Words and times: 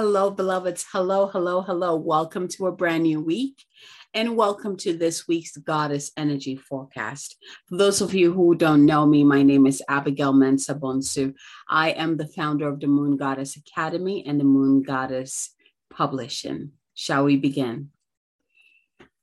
Hello, 0.00 0.30
beloveds. 0.30 0.86
Hello, 0.92 1.26
hello, 1.26 1.60
hello. 1.60 1.96
Welcome 1.96 2.46
to 2.50 2.68
a 2.68 2.72
brand 2.72 3.02
new 3.02 3.20
week 3.20 3.64
and 4.14 4.36
welcome 4.36 4.76
to 4.76 4.96
this 4.96 5.26
week's 5.26 5.56
Goddess 5.56 6.12
Energy 6.16 6.54
Forecast. 6.54 7.36
For 7.68 7.78
those 7.78 8.00
of 8.00 8.14
you 8.14 8.32
who 8.32 8.54
don't 8.54 8.86
know 8.86 9.04
me, 9.06 9.24
my 9.24 9.42
name 9.42 9.66
is 9.66 9.82
Abigail 9.88 10.32
Mensah 10.32 10.78
Bonsu. 10.78 11.34
I 11.68 11.90
am 11.90 12.16
the 12.16 12.28
founder 12.28 12.68
of 12.68 12.78
the 12.78 12.86
Moon 12.86 13.16
Goddess 13.16 13.56
Academy 13.56 14.24
and 14.24 14.38
the 14.38 14.44
Moon 14.44 14.84
Goddess 14.84 15.52
Publishing. 15.90 16.70
Shall 16.94 17.24
we 17.24 17.36
begin? 17.36 17.90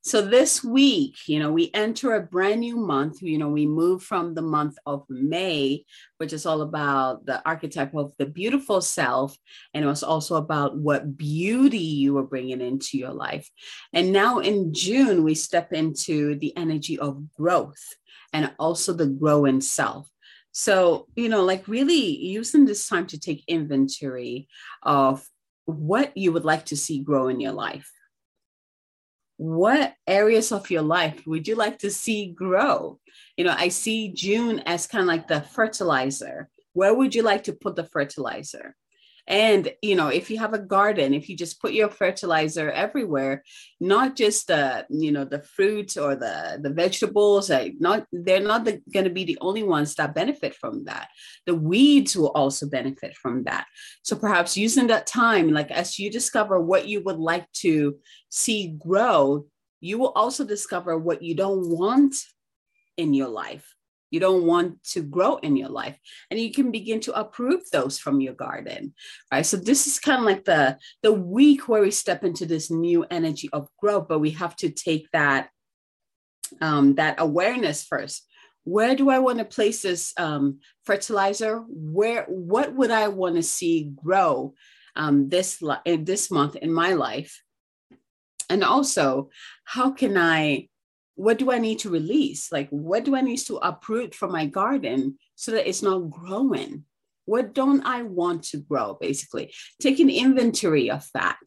So 0.05 0.21
this 0.21 0.63
week, 0.63 1.17
you 1.25 1.39
know, 1.39 1.51
we 1.51 1.71
enter 1.73 2.13
a 2.13 2.21
brand 2.21 2.59
new 2.59 2.77
month. 2.77 3.23
You 3.23 3.39
know, 3.39 3.49
we 3.49 3.65
move 3.65 4.03
from 4.03 4.35
the 4.35 4.43
month 4.43 4.77
of 4.85 5.03
May, 5.09 5.83
which 6.19 6.31
is 6.31 6.45
all 6.45 6.61
about 6.61 7.25
the 7.25 7.41
archetype 7.43 7.95
of 7.95 8.13
the 8.19 8.27
beautiful 8.27 8.81
self, 8.81 9.35
and 9.73 9.83
it 9.83 9.87
was 9.87 10.03
also 10.03 10.35
about 10.35 10.77
what 10.77 11.17
beauty 11.17 11.79
you 11.79 12.13
were 12.13 12.27
bringing 12.27 12.61
into 12.61 12.99
your 12.99 13.13
life. 13.13 13.49
And 13.93 14.11
now 14.11 14.37
in 14.37 14.75
June, 14.75 15.23
we 15.23 15.33
step 15.33 15.73
into 15.73 16.35
the 16.35 16.55
energy 16.55 16.99
of 16.99 17.33
growth 17.33 17.83
and 18.31 18.53
also 18.59 18.93
the 18.93 19.07
growing 19.07 19.59
self. 19.59 20.07
So, 20.51 21.07
you 21.15 21.29
know, 21.29 21.43
like 21.43 21.67
really 21.67 22.15
using 22.15 22.65
this 22.65 22.87
time 22.87 23.07
to 23.07 23.19
take 23.19 23.43
inventory 23.47 24.49
of 24.83 25.25
what 25.65 26.15
you 26.15 26.31
would 26.31 26.45
like 26.45 26.65
to 26.65 26.77
see 26.77 26.99
grow 26.99 27.27
in 27.27 27.39
your 27.39 27.53
life 27.53 27.89
what 29.37 29.93
areas 30.07 30.51
of 30.51 30.69
your 30.71 30.81
life 30.81 31.25
would 31.25 31.47
you 31.47 31.55
like 31.55 31.79
to 31.79 31.91
see 31.91 32.27
grow? 32.27 32.99
You 33.37 33.45
know, 33.45 33.55
I 33.57 33.69
see 33.69 34.13
June 34.13 34.59
as 34.65 34.87
kind 34.87 35.01
of 35.01 35.07
like 35.07 35.27
the 35.27 35.41
fertilizer. 35.41 36.49
Where 36.73 36.93
would 36.93 37.15
you 37.15 37.23
like 37.23 37.43
to 37.45 37.53
put 37.53 37.75
the 37.75 37.83
fertilizer? 37.83 38.75
And, 39.27 39.73
you 39.81 39.95
know, 39.95 40.09
if 40.09 40.29
you 40.29 40.37
have 40.37 40.53
a 40.53 40.59
garden, 40.59 41.13
if 41.13 41.29
you 41.29 41.35
just 41.35 41.59
put 41.59 41.73
your 41.73 41.89
fertilizer 41.89 42.69
everywhere, 42.69 43.43
not 43.79 44.15
just 44.15 44.47
the, 44.47 44.85
you 44.89 45.11
know, 45.11 45.25
the 45.25 45.41
fruits 45.41 45.97
or 45.97 46.15
the, 46.15 46.59
the 46.61 46.69
vegetables, 46.69 47.49
not, 47.79 48.05
they're 48.11 48.39
not 48.39 48.65
the, 48.65 48.81
going 48.93 49.05
to 49.05 49.11
be 49.11 49.23
the 49.23 49.37
only 49.41 49.63
ones 49.63 49.95
that 49.95 50.13
benefit 50.13 50.53
from 50.53 50.85
that. 50.85 51.07
The 51.47 51.55
weeds 51.55 52.15
will 52.15 52.31
also 52.31 52.67
benefit 52.67 53.15
from 53.15 53.43
that. 53.45 53.65
So 54.03 54.15
perhaps 54.15 54.57
using 54.57 54.87
that 54.87 55.07
time, 55.07 55.51
like 55.51 55.71
as 55.71 55.97
you 55.97 56.11
discover 56.11 56.61
what 56.61 56.87
you 56.87 57.01
would 57.03 57.17
like 57.17 57.51
to 57.53 57.97
see 58.29 58.75
grow, 58.77 59.47
you 59.81 59.97
will 59.97 60.11
also 60.11 60.45
discover 60.45 60.97
what 60.97 61.23
you 61.23 61.35
don't 61.35 61.67
want 61.69 62.15
in 62.97 63.13
your 63.13 63.27
life 63.27 63.74
you 64.15 64.21
don't 64.21 64.45
want 64.45 64.81
to 64.93 65.01
grow 65.01 65.35
in 65.47 65.57
your 65.57 65.73
life. 65.81 65.99
And 66.31 66.39
you 66.39 66.51
can 66.51 66.71
begin 66.71 67.01
to 67.01 67.19
uproot 67.19 67.63
those 67.71 67.99
from 67.99 68.21
your 68.21 68.33
garden 68.33 68.93
right? 69.31 69.45
So 69.45 69.57
this 69.57 69.87
is 69.87 69.99
kind 69.99 70.19
of 70.19 70.25
like 70.25 70.45
the 70.45 70.77
the 71.03 71.13
week 71.13 71.67
where 71.67 71.81
we 71.81 71.91
step 71.91 72.23
into 72.23 72.45
this 72.45 72.71
new 72.71 73.05
energy 73.11 73.49
of 73.51 73.67
growth 73.81 74.07
but 74.07 74.19
we 74.19 74.31
have 74.31 74.55
to 74.57 74.69
take 74.69 75.05
that 75.11 75.49
um 76.61 76.95
that 76.95 77.15
awareness 77.19 77.83
first. 77.83 78.25
Where 78.63 78.95
do 78.95 79.09
i 79.09 79.19
want 79.19 79.39
to 79.39 79.45
place 79.57 79.81
this 79.81 80.13
um, 80.17 80.59
fertilizer? 80.85 81.63
Where 81.67 82.23
what 82.27 82.73
would 82.73 82.91
i 82.91 83.07
want 83.09 83.35
to 83.35 83.43
see 83.43 83.91
grow 84.03 84.53
um, 84.95 85.29
this 85.29 85.61
this 86.11 86.31
month 86.31 86.55
in 86.55 86.71
my 86.73 86.93
life? 86.93 87.43
And 88.49 88.63
also 88.63 89.29
how 89.65 89.91
can 89.91 90.17
i 90.17 90.69
what 91.15 91.37
do 91.37 91.51
I 91.51 91.59
need 91.59 91.79
to 91.79 91.89
release? 91.89 92.51
Like, 92.51 92.69
what 92.69 93.05
do 93.05 93.15
I 93.15 93.21
need 93.21 93.37
to 93.37 93.57
uproot 93.57 94.13
from 94.13 94.31
my 94.31 94.45
garden 94.45 95.17
so 95.35 95.51
that 95.51 95.67
it's 95.67 95.81
not 95.81 96.09
growing? 96.09 96.83
What 97.25 97.53
don't 97.53 97.83
I 97.85 98.03
want 98.03 98.43
to 98.45 98.57
grow? 98.57 98.97
Basically, 98.99 99.53
take 99.81 99.99
an 99.99 100.09
inventory 100.09 100.91
of 100.91 101.07
that, 101.13 101.39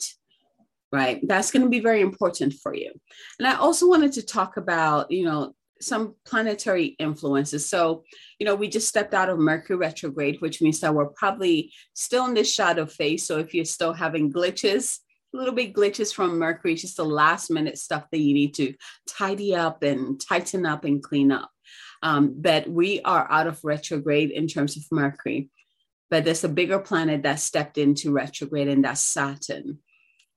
right? 0.90 1.20
That's 1.22 1.50
going 1.50 1.62
to 1.62 1.68
be 1.68 1.80
very 1.80 2.00
important 2.00 2.54
for 2.54 2.74
you. 2.74 2.92
And 3.38 3.46
I 3.46 3.54
also 3.54 3.88
wanted 3.88 4.12
to 4.14 4.26
talk 4.26 4.56
about, 4.56 5.10
you 5.10 5.24
know, 5.24 5.54
some 5.80 6.16
planetary 6.24 6.96
influences. 6.98 7.68
So, 7.68 8.02
you 8.40 8.46
know, 8.46 8.56
we 8.56 8.68
just 8.68 8.88
stepped 8.88 9.14
out 9.14 9.28
of 9.28 9.38
Mercury 9.38 9.76
retrograde, 9.76 10.40
which 10.40 10.60
means 10.60 10.80
that 10.80 10.94
we're 10.94 11.06
probably 11.06 11.72
still 11.94 12.26
in 12.26 12.34
this 12.34 12.52
shadow 12.52 12.86
phase. 12.86 13.26
So, 13.26 13.38
if 13.38 13.54
you're 13.54 13.64
still 13.64 13.92
having 13.92 14.32
glitches, 14.32 14.98
little 15.32 15.54
bit 15.54 15.74
glitches 15.74 16.12
from 16.12 16.38
Mercury, 16.38 16.74
just 16.74 16.96
the 16.96 17.04
last 17.04 17.50
minute 17.50 17.78
stuff 17.78 18.04
that 18.10 18.18
you 18.18 18.34
need 18.34 18.54
to 18.54 18.74
tidy 19.06 19.54
up 19.54 19.82
and 19.82 20.20
tighten 20.20 20.66
up 20.66 20.84
and 20.84 21.02
clean 21.02 21.30
up. 21.32 21.50
Um, 22.02 22.34
but 22.36 22.68
we 22.68 23.00
are 23.02 23.30
out 23.30 23.46
of 23.46 23.64
retrograde 23.64 24.30
in 24.30 24.46
terms 24.46 24.76
of 24.76 24.84
Mercury. 24.90 25.50
But 26.10 26.24
there's 26.24 26.44
a 26.44 26.48
bigger 26.48 26.78
planet 26.78 27.24
that 27.24 27.40
stepped 27.40 27.76
into 27.76 28.12
retrograde, 28.12 28.68
and 28.68 28.84
that's 28.84 29.02
Saturn. 29.02 29.78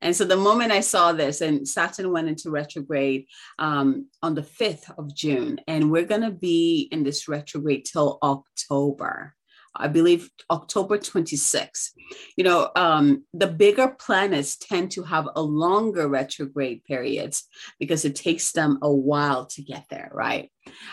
And 0.01 0.15
so 0.15 0.25
the 0.25 0.35
moment 0.35 0.71
I 0.71 0.79
saw 0.79 1.13
this, 1.13 1.41
and 1.41 1.67
Saturn 1.67 2.11
went 2.11 2.27
into 2.27 2.49
retrograde 2.49 3.27
um, 3.59 4.07
on 4.23 4.33
the 4.33 4.41
5th 4.41 4.91
of 4.97 5.15
June, 5.15 5.61
and 5.67 5.91
we're 5.91 6.05
going 6.05 6.21
to 6.21 6.31
be 6.31 6.89
in 6.91 7.03
this 7.03 7.27
retrograde 7.27 7.85
till 7.85 8.17
October. 8.23 9.35
I 9.75 9.87
believe 9.87 10.29
October 10.49 10.97
26th. 10.97 11.91
You 12.35 12.43
know, 12.43 12.69
um, 12.75 13.23
the 13.33 13.47
bigger 13.47 13.87
planets 13.87 14.57
tend 14.57 14.91
to 14.91 15.03
have 15.03 15.29
a 15.35 15.41
longer 15.41 16.07
retrograde 16.07 16.83
periods 16.83 17.47
because 17.79 18.03
it 18.03 18.15
takes 18.15 18.51
them 18.51 18.79
a 18.81 18.91
while 18.91 19.45
to 19.47 19.61
get 19.61 19.85
there, 19.89 20.11
right? 20.13 20.51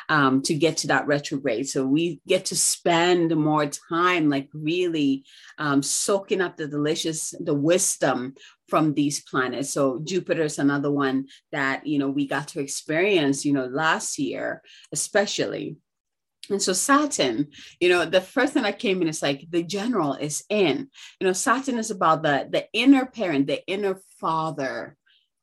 Um, 0.08 0.42
to 0.42 0.54
get 0.54 0.78
to 0.78 0.86
that 0.88 1.06
retrograde. 1.06 1.68
So 1.68 1.84
we 1.84 2.20
get 2.26 2.46
to 2.46 2.56
spend 2.56 3.36
more 3.36 3.66
time, 3.66 4.30
like 4.30 4.48
really 4.54 5.24
um, 5.58 5.82
soaking 5.82 6.40
up 6.40 6.56
the 6.56 6.68
delicious, 6.68 7.34
the 7.40 7.54
wisdom 7.54 8.34
from 8.68 8.94
these 8.94 9.22
planets. 9.22 9.70
So 9.70 10.00
Jupiter's 10.04 10.58
another 10.58 10.90
one 10.90 11.26
that, 11.52 11.86
you 11.86 11.98
know, 11.98 12.08
we 12.08 12.26
got 12.26 12.48
to 12.48 12.60
experience, 12.60 13.44
you 13.44 13.52
know, 13.52 13.66
last 13.66 14.18
year, 14.18 14.62
especially 14.92 15.76
and 16.50 16.62
so 16.62 16.72
Saturn, 16.72 17.48
you 17.80 17.88
know, 17.88 18.04
the 18.04 18.20
first 18.20 18.52
thing 18.54 18.62
that 18.62 18.78
came 18.78 19.02
in 19.02 19.08
is 19.08 19.22
like 19.22 19.46
the 19.50 19.62
general 19.62 20.14
is 20.14 20.44
in. 20.48 20.88
You 21.20 21.26
know, 21.26 21.32
Saturn 21.32 21.78
is 21.78 21.90
about 21.90 22.22
the 22.22 22.48
the 22.50 22.66
inner 22.72 23.06
parent, 23.06 23.46
the 23.46 23.64
inner 23.66 24.00
father, 24.20 24.96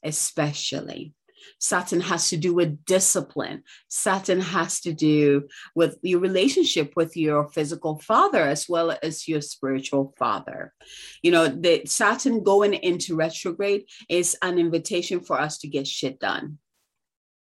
especially. 0.04 1.14
Saturn 1.60 2.02
has 2.02 2.30
to 2.30 2.38
do 2.38 2.54
with 2.54 2.86
discipline. 2.86 3.64
Saturn 3.88 4.42
has 4.42 4.82
to 4.82 4.94
do 4.94 5.48
with 5.76 5.98
your 6.02 6.20
relationship 6.20 6.94
with 6.96 7.16
your 7.16 7.50
physical 7.50 8.00
father 8.00 8.42
as 8.42 8.68
well 8.68 8.98
as 9.04 9.28
your 9.28 9.42
spiritual 9.42 10.14
father. 10.18 10.74
You 11.22 11.32
know, 11.32 11.48
the 11.48 11.84
Saturn 11.86 12.44
going 12.44 12.74
into 12.74 13.16
retrograde 13.16 13.86
is 14.10 14.36
an 14.42 14.58
invitation 14.58 15.20
for 15.20 15.40
us 15.40 15.60
to 15.60 15.68
get 15.68 15.88
shit 15.88 16.20
done. 16.20 16.58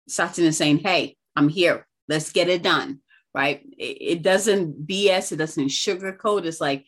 Saturn 0.07 0.45
is 0.45 0.57
saying, 0.57 0.79
"Hey, 0.79 1.17
I'm 1.35 1.49
here. 1.49 1.87
Let's 2.07 2.31
get 2.31 2.47
it 2.47 2.61
done." 2.61 3.01
Right? 3.35 3.61
It, 3.77 3.97
it 4.01 4.21
doesn't 4.21 4.87
BS, 4.87 5.33
it 5.33 5.35
doesn't 5.35 5.67
sugarcoat. 5.67 6.45
It's 6.45 6.61
like 6.61 6.85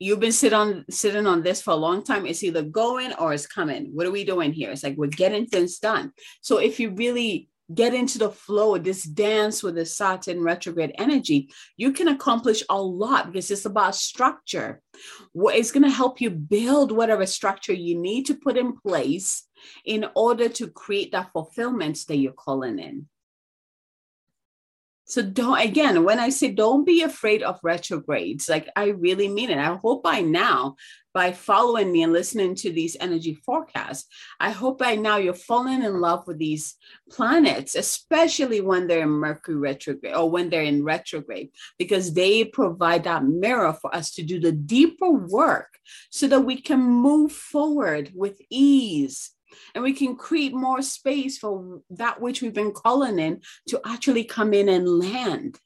you've 0.00 0.20
been 0.20 0.32
sitting 0.32 0.58
on 0.58 0.84
sitting 0.90 1.26
on 1.26 1.42
this 1.42 1.62
for 1.62 1.70
a 1.70 1.76
long 1.76 2.02
time. 2.02 2.26
It's 2.26 2.42
either 2.42 2.62
going 2.62 3.12
or 3.14 3.32
it's 3.32 3.46
coming. 3.46 3.90
What 3.94 4.06
are 4.06 4.10
we 4.10 4.24
doing 4.24 4.52
here? 4.52 4.70
It's 4.70 4.82
like 4.82 4.96
we're 4.96 5.06
getting 5.06 5.46
things 5.46 5.78
done. 5.78 6.12
So 6.40 6.58
if 6.58 6.80
you 6.80 6.90
really 6.90 7.48
get 7.72 7.94
into 7.94 8.18
the 8.18 8.30
flow, 8.30 8.78
this 8.78 9.04
dance 9.04 9.62
with 9.62 9.76
the 9.76 9.86
Saturn 9.86 10.42
retrograde 10.42 10.94
energy, 10.98 11.50
you 11.76 11.92
can 11.92 12.08
accomplish 12.08 12.62
a 12.68 12.80
lot 12.80 13.26
because 13.26 13.50
it's 13.50 13.64
about 13.64 13.94
structure. 13.94 14.80
It's 15.34 15.72
going 15.72 15.82
to 15.82 15.90
help 15.90 16.20
you 16.20 16.30
build 16.30 16.92
whatever 16.92 17.26
structure 17.26 17.72
you 17.72 17.98
need 17.98 18.26
to 18.26 18.34
put 18.34 18.56
in 18.56 18.76
place 18.76 19.44
in 19.84 20.06
order 20.14 20.48
to 20.48 20.68
create 20.68 21.12
that 21.12 21.32
fulfillment 21.32 22.04
that 22.08 22.16
you're 22.16 22.32
calling 22.32 22.78
in. 22.78 23.08
So 25.08 25.22
don't 25.22 25.60
again, 25.60 26.02
when 26.02 26.18
I 26.18 26.30
say 26.30 26.50
don't 26.50 26.84
be 26.84 27.02
afraid 27.02 27.42
of 27.44 27.60
retrogrades, 27.62 28.48
like 28.48 28.68
I 28.74 28.88
really 28.88 29.28
mean 29.28 29.50
it. 29.50 29.58
I 29.58 29.76
hope 29.76 30.02
by 30.02 30.20
now, 30.20 30.74
by 31.14 31.30
following 31.30 31.92
me 31.92 32.02
and 32.02 32.12
listening 32.12 32.56
to 32.56 32.72
these 32.72 32.96
energy 33.00 33.34
forecasts, 33.34 34.08
I 34.40 34.50
hope 34.50 34.80
by 34.80 34.96
now 34.96 35.18
you're 35.18 35.32
falling 35.32 35.84
in 35.84 36.00
love 36.00 36.26
with 36.26 36.38
these 36.38 36.74
planets, 37.08 37.76
especially 37.76 38.60
when 38.60 38.88
they're 38.88 39.04
in 39.04 39.08
Mercury 39.10 39.56
retrograde 39.56 40.16
or 40.16 40.28
when 40.28 40.50
they're 40.50 40.62
in 40.62 40.82
retrograde, 40.82 41.50
because 41.78 42.12
they 42.12 42.44
provide 42.44 43.04
that 43.04 43.24
mirror 43.24 43.74
for 43.74 43.94
us 43.94 44.12
to 44.14 44.24
do 44.24 44.40
the 44.40 44.52
deeper 44.52 45.10
work 45.10 45.78
so 46.10 46.26
that 46.26 46.40
we 46.40 46.60
can 46.60 46.80
move 46.80 47.30
forward 47.30 48.10
with 48.12 48.40
ease 48.50 49.35
and 49.74 49.82
we 49.82 49.92
can 49.92 50.16
create 50.16 50.54
more 50.54 50.82
space 50.82 51.38
for 51.38 51.80
that 51.90 52.20
which 52.20 52.42
we've 52.42 52.54
been 52.54 52.72
calling 52.72 53.18
in 53.18 53.40
to 53.68 53.80
actually 53.84 54.24
come 54.24 54.52
in 54.54 54.68
and 54.68 54.88
land. 54.88 55.58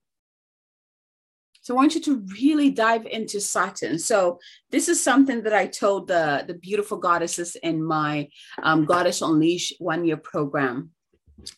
So 1.62 1.74
I 1.74 1.76
want 1.76 1.94
you 1.94 2.00
to 2.02 2.24
really 2.40 2.70
dive 2.70 3.06
into 3.06 3.40
Saturn. 3.40 3.98
So 3.98 4.38
this 4.70 4.88
is 4.88 5.02
something 5.02 5.42
that 5.42 5.52
I 5.52 5.66
told 5.66 6.08
the, 6.08 6.44
the 6.46 6.54
beautiful 6.54 6.96
goddesses 6.96 7.54
in 7.56 7.82
my 7.82 8.28
um, 8.62 8.86
Goddess 8.86 9.20
Unleash 9.20 9.74
one 9.78 10.04
year 10.04 10.16
program. 10.16 10.90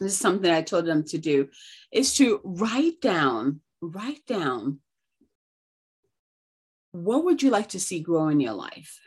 This 0.01 0.13
is 0.13 0.19
something 0.19 0.51
I 0.51 0.63
told 0.63 0.87
them 0.87 1.05
to 1.05 1.19
do 1.19 1.49
is 1.93 2.15
to 2.17 2.41
write 2.45 3.01
down, 3.01 3.61
write 3.81 4.27
down 4.27 4.81
what 6.93 7.25
would 7.25 7.43
you 7.43 7.51
like 7.51 7.71
to 7.71 7.81
see 7.81 8.01
grow 8.01 8.29
in 8.29 8.39
your 8.39 8.53
life? 8.53 9.01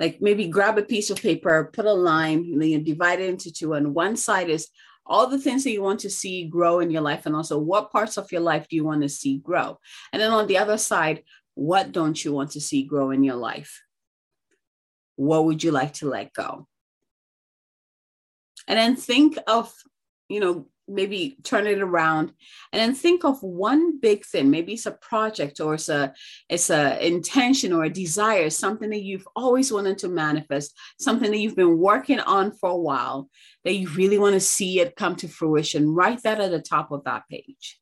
Like 0.00 0.20
maybe 0.22 0.48
grab 0.48 0.78
a 0.78 0.82
piece 0.82 1.10
of 1.10 1.20
paper, 1.20 1.70
put 1.74 1.84
a 1.84 1.92
line, 1.92 2.38
and 2.38 2.60
then 2.60 2.70
you 2.70 2.80
divide 2.80 3.20
it 3.20 3.28
into 3.28 3.52
two. 3.52 3.74
And 3.74 3.94
one 3.94 4.16
side 4.16 4.48
is 4.48 4.68
all 5.04 5.26
the 5.26 5.38
things 5.38 5.62
that 5.64 5.72
you 5.72 5.82
want 5.82 6.00
to 6.00 6.10
see 6.10 6.46
grow 6.48 6.80
in 6.80 6.90
your 6.90 7.02
life, 7.02 7.26
and 7.26 7.36
also 7.36 7.58
what 7.58 7.92
parts 7.92 8.16
of 8.16 8.32
your 8.32 8.40
life 8.40 8.66
do 8.66 8.76
you 8.76 8.84
want 8.84 9.02
to 9.02 9.10
see 9.10 9.36
grow. 9.38 9.78
And 10.12 10.22
then 10.22 10.32
on 10.32 10.46
the 10.46 10.56
other 10.56 10.78
side, 10.78 11.22
what 11.54 11.92
don't 11.92 12.24
you 12.24 12.32
want 12.32 12.52
to 12.52 12.60
see 12.62 12.82
grow 12.82 13.10
in 13.10 13.22
your 13.22 13.36
life? 13.36 13.82
What 15.16 15.44
would 15.44 15.62
you 15.62 15.70
like 15.70 15.92
to 15.94 16.08
let 16.08 16.32
go? 16.32 16.66
And 18.66 18.78
then 18.78 18.96
think 18.96 19.36
of, 19.46 19.70
you 20.30 20.40
know, 20.40 20.66
maybe 20.90 21.36
turn 21.42 21.66
it 21.66 21.80
around 21.80 22.32
and 22.72 22.80
then 22.80 22.94
think 22.94 23.24
of 23.24 23.42
one 23.42 23.98
big 24.00 24.24
thing. 24.24 24.50
Maybe 24.50 24.74
it's 24.74 24.86
a 24.86 24.92
project 24.92 25.60
or 25.60 25.74
it's 25.74 25.88
a 25.88 26.12
it's 26.48 26.70
a 26.70 27.04
intention 27.06 27.72
or 27.72 27.84
a 27.84 27.90
desire 27.90 28.50
something 28.50 28.90
that 28.90 29.02
you've 29.02 29.28
always 29.34 29.72
wanted 29.72 29.98
to 29.98 30.08
manifest 30.08 30.76
something 30.98 31.30
that 31.30 31.38
you've 31.38 31.56
been 31.56 31.78
working 31.78 32.20
on 32.20 32.52
for 32.52 32.70
a 32.70 32.76
while 32.76 33.28
that 33.64 33.74
you 33.74 33.88
really 33.90 34.18
want 34.18 34.34
to 34.34 34.40
see 34.40 34.80
it 34.80 34.96
come 34.96 35.16
to 35.16 35.28
fruition. 35.28 35.94
Write 35.94 36.22
that 36.24 36.40
at 36.40 36.50
the 36.50 36.60
top 36.60 36.90
of 36.90 37.04
that 37.04 37.28
page. 37.28 37.78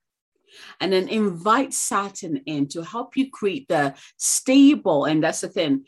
And 0.81 0.93
then 0.93 1.09
invite 1.09 1.73
saturn 1.73 2.39
in 2.47 2.69
to 2.69 2.83
help 2.83 3.17
you 3.17 3.31
create 3.31 3.69
the 3.69 3.95
stable. 4.17 5.05
And 5.05 5.23
that's 5.23 5.43
the 5.43 5.49
thing. 5.49 5.85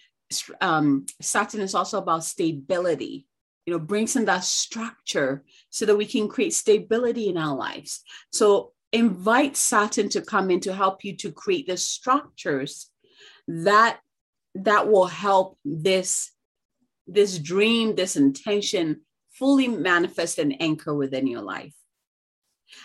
Um, 0.60 1.06
saturn 1.20 1.60
is 1.60 1.74
also 1.74 1.98
about 1.98 2.24
stability 2.24 3.26
you 3.66 3.72
know, 3.72 3.78
brings 3.78 4.16
in 4.16 4.24
that 4.24 4.44
structure 4.44 5.44
so 5.70 5.86
that 5.86 5.96
we 5.96 6.06
can 6.06 6.28
create 6.28 6.54
stability 6.54 7.28
in 7.28 7.36
our 7.36 7.56
lives. 7.56 8.02
So 8.32 8.72
invite 8.92 9.56
Saturn 9.56 10.08
to 10.10 10.22
come 10.22 10.50
in 10.50 10.60
to 10.60 10.74
help 10.74 11.04
you 11.04 11.16
to 11.18 11.30
create 11.30 11.66
the 11.66 11.76
structures 11.76 12.90
that 13.46 14.00
that 14.54 14.88
will 14.88 15.06
help 15.06 15.58
this 15.64 16.32
this 17.06 17.38
dream, 17.38 17.94
this 17.94 18.16
intention 18.16 19.00
fully 19.32 19.68
manifest 19.68 20.38
and 20.38 20.60
anchor 20.60 20.94
within 20.94 21.26
your 21.26 21.42
life. 21.42 21.74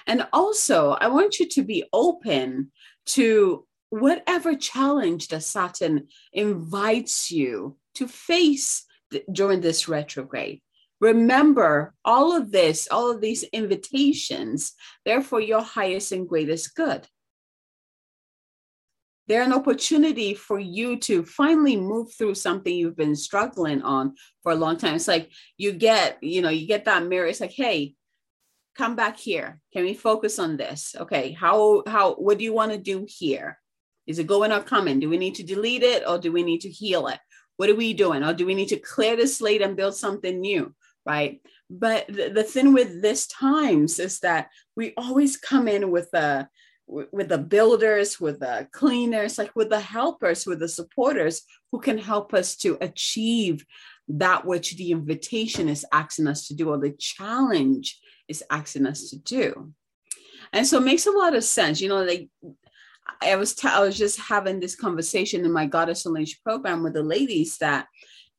And 0.07 0.27
also, 0.33 0.92
I 0.92 1.07
want 1.07 1.39
you 1.39 1.48
to 1.50 1.63
be 1.63 1.83
open 1.94 2.72
to 3.07 3.68
whatever 3.89 4.56
challenge 4.56 5.27
that 5.27 5.44
Saturn 5.44 6.07
invites 6.33 7.30
you 7.30 7.77
to 7.95 8.07
face 8.07 8.86
during 9.31 9.62
this 9.62 9.88
retrograde. 9.88 10.62
Remember 11.05 11.93
all 12.03 12.35
of 12.35 12.51
this, 12.51 12.87
all 12.89 13.11
of 13.11 13.21
these 13.21 13.43
invitations, 13.43 14.73
they're 15.05 15.21
for 15.21 15.39
your 15.39 15.61
highest 15.61 16.11
and 16.11 16.27
greatest 16.27 16.73
good. 16.73 17.07
They're 19.27 19.43
an 19.43 19.53
opportunity 19.53 20.33
for 20.33 20.59
you 20.59 20.97
to 21.01 21.23
finally 21.23 21.77
move 21.77 22.11
through 22.11 22.33
something 22.33 22.75
you've 22.75 22.97
been 22.97 23.15
struggling 23.15 23.83
on 23.83 24.15
for 24.41 24.51
a 24.51 24.55
long 24.55 24.77
time. 24.77 24.95
It's 24.95 25.07
like 25.07 25.29
you 25.57 25.73
get, 25.73 26.17
you 26.23 26.41
know, 26.41 26.49
you 26.49 26.65
get 26.65 26.85
that 26.85 27.05
mirror. 27.05 27.27
It's 27.27 27.39
like, 27.39 27.51
hey, 27.51 27.93
come 28.75 28.95
back 28.95 29.15
here. 29.15 29.61
Can 29.73 29.83
we 29.83 29.93
focus 29.93 30.39
on 30.39 30.57
this? 30.57 30.95
Okay, 30.99 31.33
how 31.33 31.83
how 31.85 32.15
what 32.15 32.39
do 32.39 32.43
you 32.43 32.53
want 32.53 32.71
to 32.71 32.79
do 32.79 33.05
here? 33.07 33.59
Is 34.07 34.17
it 34.17 34.25
going 34.25 34.51
or 34.51 34.61
coming? 34.61 34.99
Do 34.99 35.09
we 35.09 35.19
need 35.19 35.35
to 35.35 35.43
delete 35.43 35.83
it 35.83 36.01
or 36.07 36.17
do 36.17 36.31
we 36.31 36.41
need 36.41 36.61
to 36.61 36.69
heal 36.69 37.05
it? 37.09 37.19
What 37.57 37.69
are 37.69 37.75
we 37.75 37.93
doing? 37.93 38.23
Or 38.23 38.33
do 38.33 38.47
we 38.47 38.55
need 38.55 38.69
to 38.69 38.79
clear 38.79 39.15
the 39.15 39.27
slate 39.27 39.61
and 39.61 39.77
build 39.77 39.95
something 39.95 40.41
new? 40.41 40.73
Right? 41.05 41.41
But 41.69 42.07
the, 42.07 42.29
the 42.29 42.43
thing 42.43 42.73
with 42.73 43.01
this 43.01 43.27
times 43.27 43.99
is 43.99 44.19
that 44.19 44.49
we 44.75 44.93
always 44.97 45.37
come 45.37 45.67
in 45.67 45.91
with 45.91 46.09
the 46.11 46.47
with 46.87 47.29
the 47.29 47.39
builders, 47.39 48.19
with 48.19 48.39
the 48.39 48.67
cleaners, 48.71 49.39
like 49.39 49.55
with 49.55 49.69
the 49.69 49.79
helpers, 49.79 50.45
with 50.45 50.59
the 50.59 50.67
supporters 50.67 51.41
who 51.71 51.79
can 51.79 51.97
help 51.97 52.31
us 52.31 52.55
to 52.57 52.77
achieve 52.79 53.65
that 54.07 54.45
which 54.45 54.77
the 54.77 54.91
invitation 54.91 55.67
is 55.67 55.83
asking 55.91 56.27
us 56.27 56.47
to 56.47 56.53
do 56.53 56.69
or 56.69 56.77
the 56.77 56.91
challenge 56.91 57.99
is 58.27 58.43
asking 58.51 58.85
us 58.85 59.09
to 59.09 59.17
do. 59.17 59.73
And 60.53 60.67
so 60.67 60.77
it 60.77 60.85
makes 60.85 61.07
a 61.07 61.11
lot 61.11 61.35
of 61.35 61.43
sense. 61.43 61.81
You 61.81 61.89
know, 61.89 62.03
like 62.03 62.29
I 63.21 63.35
was 63.35 63.55
t- 63.55 63.67
I 63.67 63.79
was 63.79 63.97
just 63.97 64.19
having 64.19 64.59
this 64.59 64.75
conversation 64.75 65.43
in 65.43 65.51
my 65.51 65.65
Goddess 65.65 66.05
Unleashed 66.05 66.43
program 66.43 66.83
with 66.83 66.93
the 66.93 67.03
ladies 67.03 67.57
that 67.57 67.87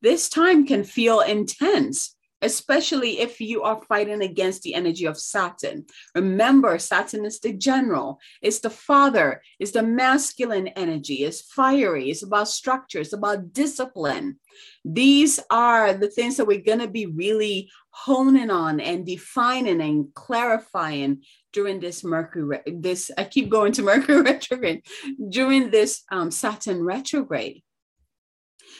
this 0.01 0.29
time 0.29 0.65
can 0.65 0.83
feel 0.83 1.19
intense 1.19 2.15
especially 2.41 3.19
if 3.19 3.39
you 3.39 3.63
are 3.63 3.81
fighting 3.87 4.21
against 4.21 4.61
the 4.61 4.73
energy 4.73 5.05
of 5.05 5.17
Saturn. 5.17 5.85
Remember, 6.15 6.77
Saturn 6.77 7.25
is 7.25 7.39
the 7.39 7.53
general, 7.53 8.19
it's 8.41 8.59
the 8.59 8.69
father, 8.69 9.41
it's 9.59 9.71
the 9.71 9.83
masculine 9.83 10.67
energy, 10.69 11.23
it's 11.23 11.41
fiery, 11.41 12.09
it's 12.09 12.23
about 12.23 12.47
structure, 12.47 12.99
it's 12.99 13.13
about 13.13 13.53
discipline. 13.53 14.39
These 14.83 15.39
are 15.49 15.93
the 15.93 16.09
things 16.09 16.37
that 16.37 16.45
we're 16.45 16.61
going 16.61 16.79
to 16.79 16.87
be 16.87 17.05
really 17.05 17.69
honing 17.91 18.51
on 18.51 18.79
and 18.79 19.05
defining 19.05 19.81
and 19.81 20.13
clarifying 20.13 21.23
during 21.51 21.79
this 21.79 22.03
Mercury, 22.03 22.59
this, 22.67 23.09
I 23.17 23.23
keep 23.23 23.49
going 23.49 23.71
to 23.73 23.81
Mercury 23.91 24.21
retrograde, 24.21 24.83
during 25.29 25.71
this 25.71 26.03
um, 26.11 26.29
Saturn 26.29 26.83
retrograde. 26.83 27.63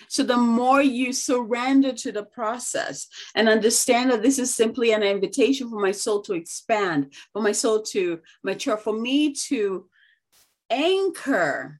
So 0.10 0.24
the 0.24 0.38
more 0.38 0.82
you 0.82 1.14
surrender 1.14 1.94
to 1.94 2.12
the 2.12 2.24
process 2.24 3.08
and 3.36 3.50
understand 3.50 4.12
that 4.12 4.22
this 4.22 4.40
is 4.40 4.56
simply 4.56 4.92
an 4.92 5.04
invitation 5.04 5.70
for 5.70 5.80
my 5.80 5.92
soul 5.92 6.22
to 6.24 6.34
expand, 6.34 7.14
for 7.34 7.42
my 7.42 7.52
soul 7.52 7.82
to 7.84 8.20
mature, 8.44 8.78
for 8.78 8.94
me 8.94 9.34
to 9.34 9.90
anchor 10.70 11.80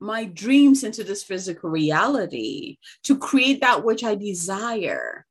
my 0.00 0.24
dreams 0.24 0.84
into 0.84 1.02
this 1.04 1.24
physical 1.24 1.70
reality, 1.70 2.76
to 3.04 3.16
create 3.16 3.60
that 3.62 3.84
which 3.84 4.04
I 4.04 4.14
desire, 4.14 5.26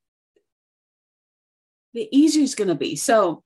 the 1.94 2.08
easier 2.12 2.44
it's 2.44 2.56
going 2.56 2.68
to 2.68 2.76
be. 2.76 2.96
So 2.96 3.44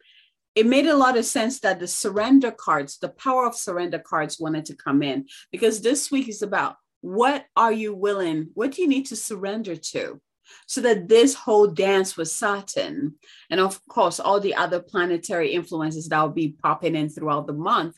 it 0.56 0.66
made 0.66 0.88
a 0.88 0.98
lot 0.98 1.18
of 1.18 1.26
sense 1.26 1.60
that 1.60 1.80
the 1.80 1.88
surrender 1.88 2.52
cards, 2.52 2.98
the 2.98 3.10
power 3.10 3.46
of 3.46 3.56
surrender 3.56 4.00
cards 4.00 4.40
wanted 4.40 4.66
to 4.66 4.76
come 4.76 5.04
in 5.04 5.28
because 5.52 5.82
this 5.82 6.12
week 6.12 6.28
is 6.28 6.42
about 6.42 6.76
what 7.01 7.46
are 7.56 7.72
you 7.72 7.94
willing, 7.94 8.50
what 8.54 8.72
do 8.72 8.81
you 8.81 8.88
need 8.88 9.07
to 9.07 9.16
surrender 9.16 9.75
to? 9.75 10.22
So 10.68 10.81
that 10.81 11.07
this 11.07 11.35
whole 11.35 11.68
dance 11.68 12.18
with 12.18 12.28
Saturn, 12.28 13.16
and 13.50 13.59
of 13.59 13.80
course, 13.88 14.19
all 14.19 14.40
the 14.40 14.56
other 14.56 14.80
planetary 14.80 15.54
influences 15.54 16.09
that 16.09 16.21
will 16.21 16.30
be 16.30 16.56
popping 16.62 16.95
in 16.95 17.09
throughout 17.09 17.45
the 17.45 17.54
month, 17.54 17.95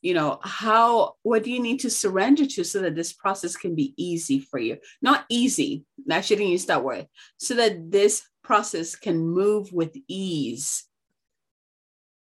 you 0.00 0.14
know, 0.14 0.38
how, 0.42 1.14
what 1.22 1.42
do 1.42 1.50
you 1.50 1.60
need 1.60 1.80
to 1.80 1.90
surrender 1.90 2.46
to 2.46 2.62
so 2.62 2.82
that 2.82 2.94
this 2.94 3.12
process 3.12 3.56
can 3.56 3.74
be 3.74 3.94
easy 3.96 4.38
for 4.38 4.60
you? 4.60 4.78
Not 5.02 5.24
easy, 5.28 5.84
I 6.08 6.20
shouldn't 6.20 6.48
use 6.48 6.66
that 6.66 6.84
word, 6.84 7.08
so 7.36 7.54
that 7.54 7.90
this 7.90 8.22
process 8.44 8.94
can 8.94 9.18
move 9.18 9.72
with 9.72 9.96
ease 10.06 10.87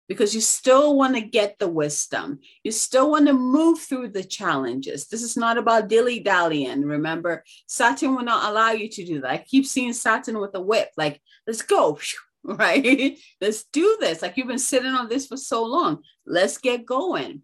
because 0.09 0.35
you 0.35 0.41
still 0.41 0.97
want 0.97 1.15
to 1.15 1.21
get 1.21 1.59
the 1.59 1.69
wisdom. 1.69 2.41
You 2.63 2.73
still 2.73 3.11
want 3.11 3.27
to 3.27 3.33
move 3.33 3.81
through 3.81 4.09
the 4.09 4.25
challenges. 4.25 5.09
This 5.09 5.23
is 5.23 5.37
not 5.37 5.59
about 5.59 5.89
dilly 5.89 6.21
dallying. 6.21 6.83
Remember, 6.83 7.45
Saturn 7.67 8.15
will 8.15 8.25
not 8.25 8.51
allow 8.51 8.71
you 8.71 8.89
to 8.89 9.05
do 9.05 9.21
that. 9.21 9.31
I 9.31 9.39
keep 9.39 9.67
seeing 9.67 9.93
Saturn 9.93 10.39
with 10.41 10.55
a 10.55 10.61
whip, 10.61 10.91
like, 10.97 11.21
let's 11.47 11.63
go, 11.63 11.99
right? 12.45 13.19
let's 13.41 13.65
do 13.73 13.97
this. 14.01 14.23
Like, 14.23 14.37
you've 14.37 14.47
been 14.47 14.59
sitting 14.59 14.93
on 14.93 15.09
this 15.09 15.27
for 15.27 15.37
so 15.37 15.65
long. 15.65 16.03
Let's 16.25 16.59
get 16.59 16.87
going. 16.87 17.43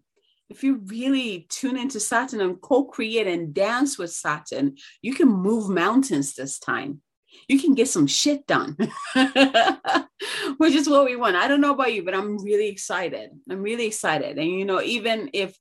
If 0.49 0.63
you 0.63 0.81
really 0.85 1.47
tune 1.49 1.77
into 1.77 1.99
Saturn 1.99 2.41
and 2.41 2.61
co 2.61 2.85
create 2.85 3.27
and 3.27 3.53
dance 3.53 3.97
with 3.97 4.11
Saturn, 4.11 4.77
you 5.01 5.15
can 5.15 5.27
move 5.27 5.69
mountains 5.69 6.33
this 6.33 6.59
time 6.59 7.01
you 7.47 7.59
can 7.59 7.75
get 7.75 7.87
some 7.87 8.07
shit 8.07 8.45
done, 8.47 8.77
which 10.57 10.73
is 10.73 10.89
what 10.89 11.05
we 11.05 11.15
want. 11.15 11.35
I 11.35 11.47
don't 11.47 11.61
know 11.61 11.73
about 11.73 11.93
you, 11.93 12.03
but 12.03 12.13
I'm 12.13 12.41
really 12.43 12.67
excited. 12.67 13.31
I'm 13.49 13.61
really 13.61 13.87
excited. 13.87 14.37
And, 14.37 14.49
you 14.49 14.65
know, 14.65 14.81
even 14.81 15.29
if 15.33 15.57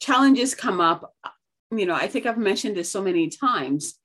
challenges 0.00 0.54
come 0.54 0.80
up, 0.80 1.14
you 1.70 1.86
know, 1.86 1.94
I 1.94 2.08
think 2.08 2.26
I've 2.26 2.38
mentioned 2.38 2.76
this 2.76 2.90
so 2.90 3.02
many 3.02 3.28
times. 3.28 3.98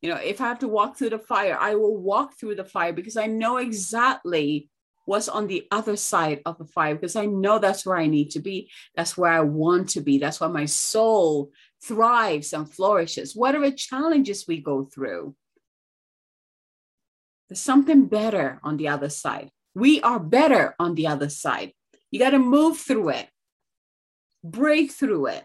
You 0.00 0.10
know, 0.10 0.16
if 0.16 0.40
I 0.40 0.46
have 0.46 0.60
to 0.60 0.68
walk 0.68 0.96
through 0.96 1.10
the 1.10 1.18
fire, 1.18 1.56
I 1.58 1.74
will 1.74 1.96
walk 1.96 2.38
through 2.38 2.54
the 2.54 2.64
fire 2.64 2.92
because 2.92 3.16
I 3.16 3.26
know 3.26 3.56
exactly 3.56 4.68
what's 5.08 5.28
on 5.28 5.46
the 5.46 5.66
other 5.70 5.96
side 5.96 6.42
of 6.44 6.58
the 6.58 6.66
fire 6.66 6.94
because 6.94 7.16
I 7.16 7.24
know 7.24 7.58
that's 7.58 7.86
where 7.86 7.96
I 7.96 8.06
need 8.06 8.30
to 8.32 8.40
be. 8.40 8.70
That's 8.94 9.16
where 9.16 9.32
I 9.32 9.40
want 9.40 9.88
to 9.90 10.02
be. 10.02 10.18
That's 10.18 10.38
where 10.38 10.50
my 10.50 10.66
soul 10.66 11.50
thrives 11.82 12.52
and 12.52 12.70
flourishes. 12.70 13.34
Whatever 13.34 13.70
challenges 13.70 14.44
we 14.46 14.60
go 14.60 14.84
through, 14.84 15.34
there's 17.48 17.60
something 17.60 18.06
better 18.06 18.60
on 18.62 18.76
the 18.76 18.88
other 18.88 19.08
side. 19.08 19.50
We 19.74 20.00
are 20.02 20.20
better 20.20 20.74
on 20.78 20.94
the 20.94 21.06
other 21.06 21.28
side. 21.28 21.72
You 22.10 22.18
got 22.18 22.30
to 22.30 22.38
move 22.38 22.78
through 22.78 23.10
it, 23.10 23.28
break 24.42 24.92
through 24.92 25.26
it. 25.26 25.44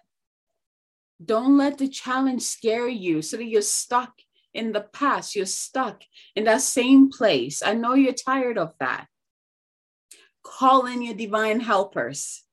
Don't 1.23 1.57
let 1.57 1.77
the 1.77 1.87
challenge 1.87 2.41
scare 2.41 2.87
you 2.87 3.21
so 3.21 3.37
that 3.37 3.45
you're 3.45 3.61
stuck 3.61 4.13
in 4.53 4.71
the 4.71 4.81
past. 4.81 5.35
You're 5.35 5.45
stuck 5.45 6.03
in 6.35 6.43
that 6.45 6.61
same 6.61 7.09
place. 7.09 7.63
I 7.63 7.73
know 7.73 7.93
you're 7.93 8.13
tired 8.13 8.57
of 8.57 8.73
that. 8.79 9.07
Call 10.43 10.85
in 10.87 11.01
your 11.01 11.15
divine 11.15 11.61
helpers, 11.61 12.43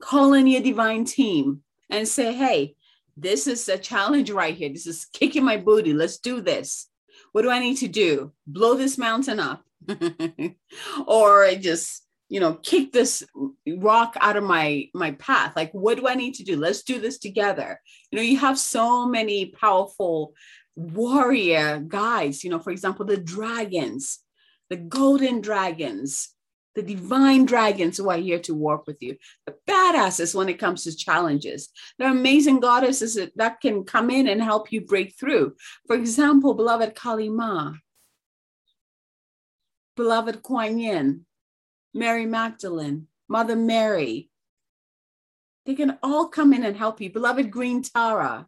call 0.00 0.34
in 0.34 0.46
your 0.46 0.62
divine 0.62 1.04
team 1.04 1.62
and 1.88 2.06
say, 2.06 2.34
hey, 2.34 2.76
this 3.16 3.46
is 3.46 3.68
a 3.68 3.78
challenge 3.78 4.30
right 4.30 4.54
here. 4.54 4.68
This 4.68 4.86
is 4.86 5.06
kicking 5.06 5.44
my 5.44 5.56
booty. 5.56 5.94
Let's 5.94 6.18
do 6.18 6.40
this. 6.40 6.88
What 7.34 7.42
do 7.42 7.50
I 7.50 7.58
need 7.58 7.78
to 7.78 7.88
do? 7.88 8.30
Blow 8.46 8.74
this 8.74 8.96
mountain 8.96 9.40
up 9.40 9.64
or 11.08 11.50
just 11.56 12.06
you 12.28 12.38
know 12.38 12.54
kick 12.54 12.92
this 12.92 13.24
rock 13.78 14.16
out 14.20 14.36
of 14.36 14.44
my 14.44 14.88
my 14.94 15.10
path. 15.12 15.56
Like 15.56 15.72
what 15.72 15.98
do 15.98 16.06
i 16.06 16.14
need 16.14 16.34
to 16.34 16.44
do? 16.44 16.56
Let's 16.56 16.84
do 16.84 17.00
this 17.00 17.18
together. 17.18 17.80
You 18.10 18.16
know 18.16 18.22
you 18.22 18.38
have 18.38 18.56
so 18.56 19.08
many 19.08 19.46
powerful 19.46 20.32
warrior 20.76 21.80
guys 21.86 22.42
you 22.42 22.50
know 22.50 22.58
for 22.58 22.72
example 22.72 23.06
the 23.06 23.16
dragons 23.16 24.18
the 24.70 24.76
golden 24.76 25.40
dragons 25.40 26.33
the 26.74 26.82
divine 26.82 27.46
dragons 27.46 27.96
who 27.96 28.10
are 28.10 28.16
here 28.16 28.40
to 28.40 28.54
work 28.54 28.86
with 28.86 29.00
you, 29.00 29.16
the 29.46 29.54
badasses 29.68 30.34
when 30.34 30.48
it 30.48 30.58
comes 30.58 30.84
to 30.84 30.96
challenges. 30.96 31.68
They're 31.98 32.10
amazing 32.10 32.60
goddesses 32.60 33.18
that 33.36 33.60
can 33.60 33.84
come 33.84 34.10
in 34.10 34.28
and 34.28 34.42
help 34.42 34.72
you 34.72 34.80
break 34.80 35.14
through. 35.18 35.54
For 35.86 35.96
example, 35.96 36.54
beloved 36.54 36.94
Kali 36.94 37.28
Ma, 37.28 37.74
beloved 39.96 40.42
Kuan 40.42 40.78
Yin, 40.78 41.26
Mary 41.92 42.26
Magdalene, 42.26 43.06
Mother 43.28 43.56
Mary. 43.56 44.30
They 45.66 45.74
can 45.74 45.98
all 46.02 46.28
come 46.28 46.52
in 46.52 46.64
and 46.64 46.76
help 46.76 47.00
you. 47.00 47.10
Beloved 47.10 47.50
Green 47.50 47.82
Tara. 47.82 48.46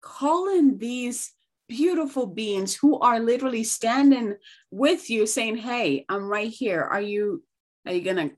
Call 0.00 0.48
in 0.48 0.78
these 0.78 1.32
beautiful 1.72 2.26
beings 2.26 2.74
who 2.74 2.98
are 2.98 3.18
literally 3.18 3.64
standing 3.64 4.34
with 4.70 5.08
you 5.08 5.26
saying 5.26 5.56
hey 5.56 6.04
i'm 6.10 6.24
right 6.28 6.50
here. 6.50 6.82
Are 6.82 7.00
you 7.00 7.42
are 7.86 7.94
you 7.94 8.02
gonna 8.02 8.30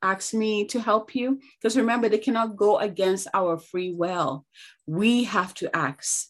ask 0.00 0.32
me 0.32 0.64
to 0.68 0.80
help 0.80 1.14
you? 1.14 1.38
Because 1.60 1.76
remember 1.76 2.08
they 2.08 2.24
cannot 2.26 2.56
go 2.56 2.78
against 2.78 3.28
our 3.34 3.58
free 3.58 3.92
will. 3.92 4.46
We 4.86 5.24
have 5.24 5.52
to 5.54 5.76
ask. 5.76 6.28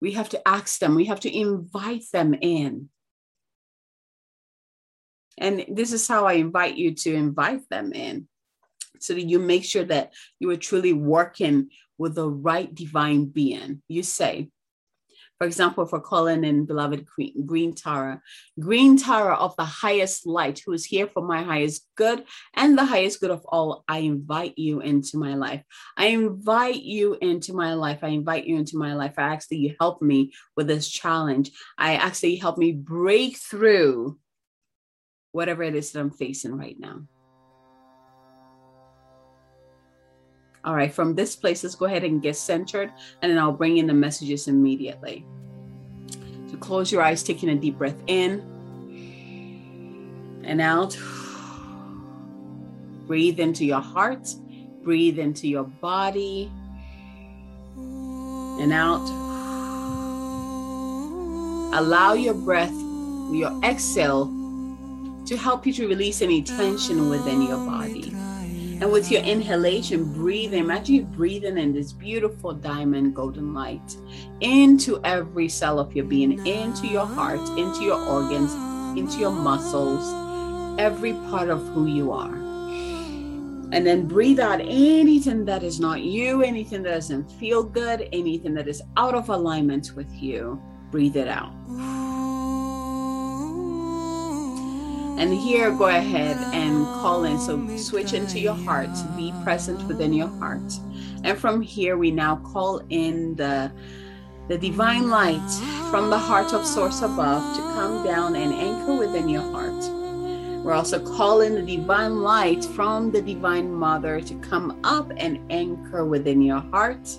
We 0.00 0.12
have 0.12 0.28
to 0.28 0.48
ask 0.48 0.78
them. 0.78 0.94
We 0.94 1.06
have 1.06 1.20
to 1.20 1.36
invite 1.36 2.04
them 2.12 2.34
in. 2.40 2.88
And 5.38 5.64
this 5.68 5.92
is 5.92 6.06
how 6.06 6.26
i 6.26 6.34
invite 6.34 6.76
you 6.76 6.94
to 6.94 7.12
invite 7.12 7.68
them 7.70 7.92
in 7.92 8.28
so 9.00 9.14
that 9.14 9.28
you 9.28 9.40
make 9.40 9.64
sure 9.64 9.84
that 9.86 10.12
you 10.38 10.48
are 10.50 10.68
truly 10.68 10.92
working 10.92 11.70
with 11.98 12.14
the 12.14 12.28
right 12.28 12.72
divine 12.72 13.24
being. 13.26 13.82
You 13.88 14.04
say 14.04 14.50
for 15.38 15.46
example, 15.46 15.86
for 15.86 16.00
calling 16.00 16.44
in 16.44 16.66
beloved 16.66 17.04
Green, 17.04 17.44
Green 17.44 17.74
Tara, 17.74 18.22
Green 18.60 18.96
Tara 18.96 19.34
of 19.34 19.56
the 19.56 19.64
highest 19.64 20.26
light, 20.26 20.60
who 20.64 20.72
is 20.72 20.84
here 20.84 21.08
for 21.08 21.22
my 21.22 21.42
highest 21.42 21.86
good 21.96 22.24
and 22.54 22.78
the 22.78 22.84
highest 22.84 23.20
good 23.20 23.30
of 23.30 23.44
all, 23.46 23.82
I 23.88 23.98
invite 23.98 24.56
you 24.56 24.80
into 24.80 25.18
my 25.18 25.34
life. 25.34 25.64
I 25.96 26.06
invite 26.06 26.82
you 26.82 27.16
into 27.20 27.54
my 27.54 27.74
life. 27.74 28.00
I 28.02 28.08
invite 28.08 28.46
you 28.46 28.56
into 28.56 28.76
my 28.76 28.94
life. 28.94 29.14
I 29.18 29.34
ask 29.34 29.48
that 29.48 29.56
you 29.56 29.74
help 29.80 30.00
me 30.00 30.32
with 30.56 30.68
this 30.68 30.88
challenge. 30.88 31.50
I 31.76 31.94
ask 31.94 32.20
that 32.20 32.30
you 32.30 32.40
help 32.40 32.56
me 32.56 32.72
break 32.72 33.36
through 33.36 34.18
whatever 35.32 35.62
it 35.62 35.74
is 35.74 35.90
that 35.92 36.00
I'm 36.00 36.10
facing 36.10 36.54
right 36.54 36.78
now. 36.78 37.02
All 40.64 40.76
right, 40.76 40.92
from 40.92 41.14
this 41.14 41.34
place, 41.34 41.64
let's 41.64 41.74
go 41.74 41.86
ahead 41.86 42.04
and 42.04 42.22
get 42.22 42.36
centered, 42.36 42.92
and 43.20 43.30
then 43.30 43.38
I'll 43.38 43.52
bring 43.52 43.78
in 43.78 43.88
the 43.88 43.94
messages 43.94 44.46
immediately. 44.46 45.26
So 46.50 46.56
close 46.58 46.92
your 46.92 47.02
eyes, 47.02 47.24
taking 47.24 47.48
a 47.48 47.56
deep 47.56 47.78
breath 47.78 47.96
in 48.06 48.40
and 50.44 50.60
out. 50.60 50.96
Breathe 53.06 53.40
into 53.40 53.64
your 53.64 53.80
heart, 53.80 54.28
breathe 54.82 55.18
into 55.18 55.48
your 55.48 55.64
body, 55.64 56.48
and 57.76 58.72
out. 58.72 59.02
Allow 61.74 62.12
your 62.12 62.34
breath, 62.34 62.72
your 63.32 63.58
exhale, 63.64 64.26
to 65.26 65.36
help 65.36 65.66
you 65.66 65.72
to 65.72 65.88
release 65.88 66.22
any 66.22 66.42
tension 66.42 67.08
within 67.08 67.42
your 67.42 67.66
body. 67.66 68.11
And 68.82 68.90
with 68.90 69.12
your 69.12 69.22
inhalation, 69.22 70.12
breathe. 70.12 70.52
Imagine 70.54 70.94
you 70.96 71.02
breathing 71.02 71.56
in 71.56 71.72
this 71.72 71.92
beautiful 71.92 72.52
diamond 72.52 73.14
golden 73.14 73.54
light 73.54 73.96
into 74.40 75.00
every 75.04 75.48
cell 75.48 75.78
of 75.78 75.94
your 75.94 76.04
being, 76.04 76.44
into 76.44 76.88
your 76.88 77.06
heart, 77.06 77.38
into 77.56 77.84
your 77.84 78.00
organs, 78.00 78.52
into 78.98 79.20
your 79.20 79.30
muscles, 79.30 80.12
every 80.80 81.12
part 81.30 81.48
of 81.48 81.64
who 81.68 81.86
you 81.86 82.10
are. 82.10 82.34
And 83.70 83.86
then 83.86 84.08
breathe 84.08 84.40
out 84.40 84.60
anything 84.60 85.44
that 85.44 85.62
is 85.62 85.78
not 85.78 86.00
you, 86.00 86.42
anything 86.42 86.82
that 86.82 86.90
doesn't 86.90 87.30
feel 87.30 87.62
good, 87.62 88.08
anything 88.12 88.52
that 88.54 88.66
is 88.66 88.82
out 88.96 89.14
of 89.14 89.28
alignment 89.28 89.92
with 89.94 90.12
you. 90.12 90.60
Breathe 90.90 91.14
it 91.14 91.28
out. 91.28 91.52
And 95.18 95.32
here, 95.32 95.70
go 95.70 95.86
ahead 95.86 96.36
and 96.52 96.84
call 96.86 97.24
in. 97.24 97.38
So 97.38 97.76
switch 97.76 98.12
into 98.12 98.38
your 98.38 98.54
heart, 98.54 98.90
be 99.16 99.32
present 99.42 99.86
within 99.86 100.12
your 100.12 100.28
heart. 100.28 100.78
And 101.24 101.38
from 101.38 101.60
here, 101.62 101.96
we 101.96 102.10
now 102.10 102.36
call 102.36 102.82
in 102.88 103.34
the, 103.36 103.70
the 104.48 104.58
divine 104.58 105.08
light 105.08 105.50
from 105.90 106.10
the 106.10 106.18
heart 106.18 106.52
of 106.52 106.66
Source 106.66 107.02
above 107.02 107.56
to 107.56 107.62
come 107.74 108.04
down 108.04 108.34
and 108.34 108.52
anchor 108.52 108.94
within 108.94 109.28
your 109.28 109.42
heart. 109.42 109.84
We're 110.64 110.74
also 110.74 111.04
calling 111.04 111.56
the 111.56 111.62
divine 111.62 112.22
light 112.22 112.64
from 112.64 113.10
the 113.10 113.20
divine 113.20 113.72
mother 113.72 114.20
to 114.20 114.34
come 114.36 114.78
up 114.84 115.10
and 115.16 115.40
anchor 115.50 116.04
within 116.04 116.40
your 116.40 116.60
heart. 116.60 117.18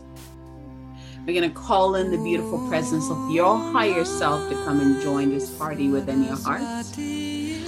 We're 1.25 1.39
going 1.39 1.49
to 1.49 1.55
call 1.57 1.95
in 1.95 2.11
the 2.11 2.17
beautiful 2.17 2.67
presence 2.67 3.09
of 3.09 3.31
your 3.31 3.57
higher 3.57 4.03
self 4.03 4.49
to 4.49 4.55
come 4.63 4.79
and 4.79 5.01
join 5.01 5.29
this 5.29 5.49
party 5.57 5.89
within 5.89 6.23
your 6.23 6.37
heart. 6.37 6.61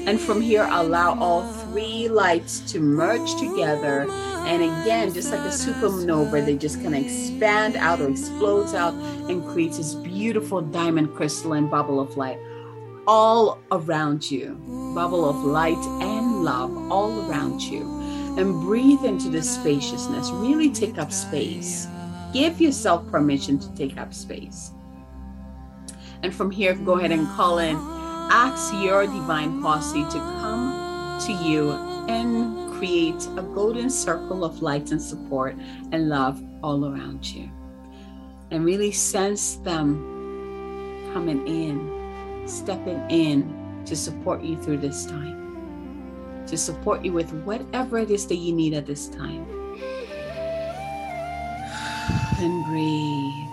And 0.05 0.21
from 0.21 0.39
here, 0.39 0.67
allow 0.69 1.17
all 1.19 1.51
three 1.53 2.07
lights 2.07 2.59
to 2.71 2.79
merge 2.79 3.35
together. 3.39 4.07
And 4.45 4.61
again, 4.61 5.11
just 5.11 5.31
like 5.31 5.39
a 5.39 5.49
supernova, 5.49 6.45
they 6.45 6.55
just 6.55 6.81
kind 6.81 6.93
of 6.93 7.03
expand 7.03 7.75
out 7.75 7.99
or 7.99 8.09
explodes 8.09 8.75
out 8.75 8.93
and 9.29 9.43
creates 9.47 9.77
this 9.77 9.95
beautiful 9.95 10.61
diamond 10.61 11.15
crystalline 11.15 11.67
bubble 11.67 11.99
of 11.99 12.17
light 12.17 12.37
all 13.07 13.59
around 13.71 14.29
you. 14.29 14.53
Bubble 14.93 15.27
of 15.27 15.37
light 15.37 15.77
and 16.01 16.43
love 16.43 16.91
all 16.91 17.27
around 17.27 17.61
you. 17.61 17.81
And 18.37 18.61
breathe 18.61 19.03
into 19.03 19.29
this 19.29 19.49
spaciousness. 19.55 20.29
Really 20.31 20.69
take 20.69 20.99
up 20.99 21.11
space. 21.11 21.87
Give 22.31 22.61
yourself 22.61 23.09
permission 23.09 23.57
to 23.57 23.73
take 23.75 23.97
up 23.97 24.13
space. 24.13 24.71
And 26.21 26.33
from 26.33 26.51
here, 26.51 26.75
go 26.75 26.93
ahead 26.99 27.11
and 27.11 27.27
call 27.29 27.57
in 27.57 27.75
ask 28.29 28.73
your 28.73 29.05
divine 29.05 29.61
posse 29.61 30.03
to 30.03 30.19
come 30.39 31.19
to 31.25 31.31
you 31.31 31.71
and 32.09 32.71
create 32.73 33.27
a 33.37 33.41
golden 33.41 33.89
circle 33.89 34.43
of 34.43 34.61
light 34.61 34.91
and 34.91 35.01
support 35.01 35.55
and 35.91 36.09
love 36.09 36.41
all 36.61 36.85
around 36.85 37.25
you. 37.25 37.49
And 38.51 38.65
really 38.65 38.91
sense 38.91 39.55
them 39.57 40.13
coming 41.13 41.47
in, 41.47 42.47
stepping 42.47 43.01
in 43.09 43.83
to 43.85 43.95
support 43.95 44.43
you 44.43 44.61
through 44.61 44.77
this 44.79 45.05
time, 45.05 46.43
to 46.47 46.57
support 46.57 47.03
you 47.05 47.13
with 47.13 47.31
whatever 47.43 47.97
it 47.97 48.11
is 48.11 48.27
that 48.27 48.35
you 48.35 48.53
need 48.53 48.73
at 48.73 48.85
this 48.85 49.07
time. 49.07 49.45
And 52.37 52.65
breathe. 52.65 53.44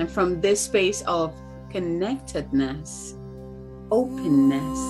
And 0.00 0.10
from 0.10 0.40
this 0.40 0.62
space 0.62 1.02
of 1.02 1.34
connectedness, 1.68 3.16
openness, 3.90 4.80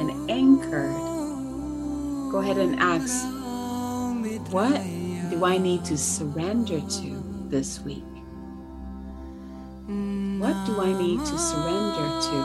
and 0.00 0.30
anchored, 0.30 0.96
go 2.32 2.38
ahead 2.38 2.56
and 2.56 2.80
ask, 2.80 3.26
what 4.50 4.82
do 5.28 5.44
I 5.44 5.58
need 5.58 5.84
to 5.84 5.98
surrender 5.98 6.80
to 6.80 7.22
this 7.50 7.80
week? 7.80 8.02
What 10.40 10.56
do 10.64 10.80
I 10.80 10.94
need 10.96 11.20
to 11.26 11.38
surrender 11.38 12.08
to 12.28 12.36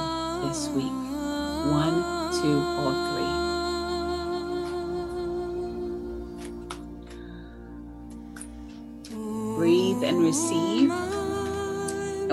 this 0.45 0.67
week? 0.75 0.91
One, 1.71 2.03
two, 2.33 2.59
or 2.83 2.93
three. 9.07 9.55
Breathe 9.55 10.03
and 10.03 10.19
receive. 10.21 10.72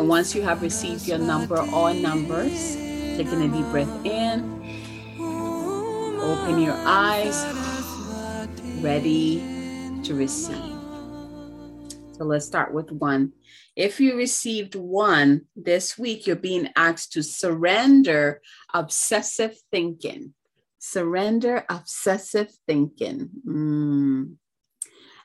And 0.00 0.08
once 0.08 0.34
you 0.34 0.40
have 0.40 0.62
received 0.62 1.06
your 1.06 1.18
number 1.18 1.60
or 1.60 1.92
numbers, 1.92 2.74
taking 3.18 3.42
a 3.42 3.48
deep 3.48 3.66
breath 3.66 4.06
in, 4.06 4.40
open 5.18 6.58
your 6.58 6.72
eyes, 6.86 7.44
ready 8.80 9.40
to 10.02 10.14
receive. 10.14 10.74
So 12.12 12.24
let's 12.24 12.46
start 12.46 12.72
with 12.72 12.90
one. 12.90 13.32
If 13.76 14.00
you 14.00 14.16
received 14.16 14.74
one 14.74 15.42
this 15.54 15.98
week, 15.98 16.26
you're 16.26 16.34
being 16.34 16.70
asked 16.76 17.12
to 17.12 17.22
surrender 17.22 18.40
obsessive 18.72 19.54
thinking. 19.70 20.32
Surrender 20.78 21.66
obsessive 21.68 22.50
thinking. 22.66 23.28
Mm. 23.46 24.36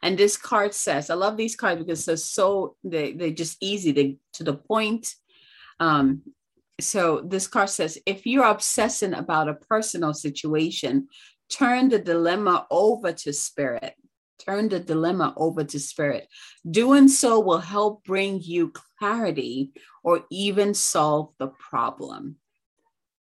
And 0.06 0.20
this 0.20 0.38
card 0.38 0.74
says, 0.74 1.10
I 1.10 1.16
love 1.16 1.36
these 1.36 1.56
cards 1.56 1.82
because 1.82 2.06
they're 2.06 2.18
so 2.18 2.76
they 2.84 3.14
they're 3.14 3.32
just 3.32 3.58
easy, 3.60 3.92
they 3.92 4.18
to 4.36 4.44
the 4.44 4.54
point. 4.54 5.14
Um, 5.80 6.22
so 6.80 7.22
this 7.22 7.48
card 7.48 7.70
says, 7.70 7.98
if 8.06 8.26
you're 8.26 8.46
obsessing 8.46 9.14
about 9.14 9.50
a 9.50 9.54
personal 9.54 10.14
situation, 10.14 11.08
turn 11.50 11.90
the 11.90 12.00
dilemma 12.00 12.68
over 12.70 13.14
to 13.14 13.34
spirit. 13.34 13.96
Turn 14.40 14.68
the 14.68 14.80
dilemma 14.80 15.34
over 15.38 15.64
to 15.64 15.80
spirit. 15.80 16.28
Doing 16.70 17.08
so 17.08 17.40
will 17.40 17.60
help 17.60 18.04
bring 18.04 18.42
you 18.42 18.74
clarity 19.00 19.72
or 20.04 20.26
even 20.30 20.74
solve 20.74 21.34
the 21.40 21.48
problem. 21.48 22.36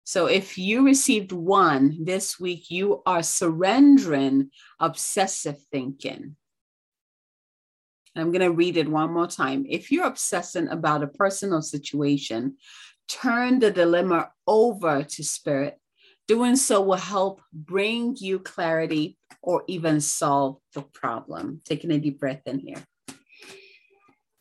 So 0.04 0.26
if 0.26 0.58
you 0.58 0.84
received 0.84 1.32
one 1.32 2.04
this 2.04 2.38
week, 2.38 2.70
you 2.70 3.02
are 3.06 3.22
surrendering 3.22 4.50
obsessive 4.78 5.58
thinking. 5.70 6.36
I'm 8.16 8.32
going 8.32 8.40
to 8.40 8.52
read 8.52 8.76
it 8.76 8.88
one 8.88 9.12
more 9.12 9.26
time. 9.26 9.64
If 9.68 9.92
you're 9.92 10.06
obsessing 10.06 10.68
about 10.68 11.02
a 11.02 11.08
personal 11.08 11.62
situation, 11.62 12.56
turn 13.08 13.58
the 13.58 13.70
dilemma 13.70 14.30
over 14.46 15.02
to 15.04 15.24
spirit. 15.24 15.78
Doing 16.26 16.56
so 16.56 16.80
will 16.80 16.94
help 16.94 17.40
bring 17.52 18.16
you 18.16 18.38
clarity 18.38 19.16
or 19.42 19.64
even 19.68 20.00
solve 20.00 20.58
the 20.74 20.82
problem. 20.82 21.60
Taking 21.64 21.90
a 21.92 21.98
deep 21.98 22.20
breath 22.20 22.42
in 22.46 22.60
here. 22.60 22.84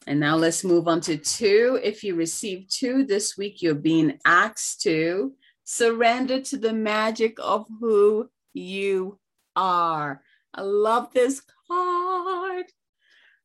And 0.07 0.19
now 0.19 0.35
let's 0.35 0.63
move 0.63 0.87
on 0.87 1.01
to 1.01 1.17
two. 1.17 1.79
If 1.83 2.03
you 2.03 2.15
receive 2.15 2.67
two 2.67 3.05
this 3.05 3.37
week, 3.37 3.61
you're 3.61 3.75
being 3.75 4.19
asked 4.25 4.81
to 4.81 5.33
surrender 5.63 6.41
to 6.41 6.57
the 6.57 6.73
magic 6.73 7.37
of 7.39 7.67
who 7.79 8.29
you 8.53 9.19
are. 9.55 10.21
I 10.53 10.61
love 10.61 11.13
this 11.13 11.43
card. 11.67 12.65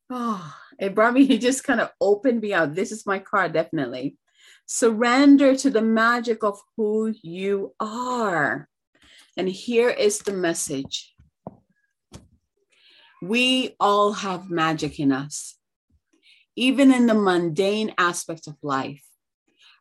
Oh, 0.09 0.55
it 0.79 0.95
brought 0.95 1.13
me, 1.13 1.25
he 1.25 1.37
just 1.37 1.63
kind 1.63 1.79
of 1.79 1.91
opened 1.99 2.41
me 2.41 2.53
out. 2.53 2.75
This 2.75 2.91
is 2.91 3.05
my 3.05 3.19
card, 3.19 3.53
definitely. 3.53 4.17
Surrender 4.65 5.55
to 5.55 5.69
the 5.69 5.81
magic 5.81 6.43
of 6.43 6.59
who 6.75 7.13
you 7.21 7.73
are. 7.79 8.67
And 9.37 9.47
here 9.47 9.89
is 9.89 10.19
the 10.19 10.33
message 10.33 11.13
we 13.21 13.75
all 13.79 14.13
have 14.13 14.49
magic 14.49 14.99
in 14.99 15.11
us, 15.11 15.57
even 16.55 16.93
in 16.93 17.07
the 17.07 17.13
mundane 17.13 17.93
aspects 17.97 18.47
of 18.47 18.55
life. 18.61 19.03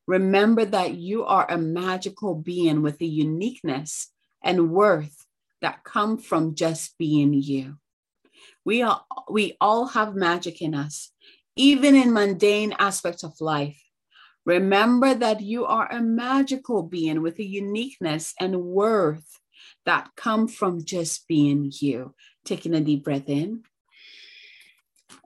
Remember 0.07 0.65
that 0.65 0.95
you 0.95 1.25
are 1.25 1.51
a 1.51 1.59
magical 1.59 2.35
being 2.35 2.83
with 2.83 3.01
a 3.01 3.07
uniqueness 3.07 4.09
and 4.43 4.71
worth 4.71 5.27
that 5.61 5.85
come 5.85 6.19
from 6.19 6.55
just 6.55 6.97
being 6.99 7.33
you. 7.33 7.77
We 8.65 8.83
are 8.83 9.03
we 9.31 9.57
all 9.61 9.87
have 9.89 10.15
magic 10.15 10.63
in 10.63 10.75
us, 10.75 11.11
even 11.57 11.95
in 11.95 12.13
mundane 12.13 12.75
aspects 12.79 13.23
of 13.23 13.41
life. 13.41 13.81
Remember 14.47 15.15
that 15.15 15.41
you 15.41 15.65
are 15.65 15.91
a 15.91 16.01
magical 16.01 16.83
being 16.83 17.23
with 17.23 17.39
a 17.39 17.45
uniqueness 17.45 18.35
and 18.39 18.63
worth 18.63 19.41
that 19.87 20.11
come 20.17 20.49
from 20.49 20.85
just 20.85 21.27
being 21.29 21.73
you. 21.81 22.15
Taking 22.45 22.75
a 22.75 22.81
deep 22.81 23.05
breath 23.05 23.29
in 23.29 23.63